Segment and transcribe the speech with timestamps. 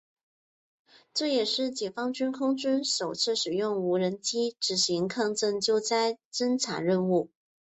[1.13, 7.29] 这也是解放军空军首次使用无人机执行抗震救灾侦察任务。